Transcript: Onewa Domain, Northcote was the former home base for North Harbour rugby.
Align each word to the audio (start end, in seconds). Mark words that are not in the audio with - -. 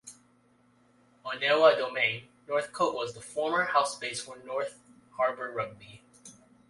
Onewa 1.23 1.77
Domain, 1.77 2.23
Northcote 2.47 2.95
was 2.95 3.13
the 3.13 3.21
former 3.21 3.65
home 3.65 3.85
base 3.99 4.19
for 4.19 4.35
North 4.43 4.79
Harbour 5.11 5.51
rugby. 5.55 6.01